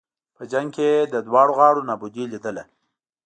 [0.35, 2.63] په جنګ کې یې د دواړو غاړو نابودي لېدله.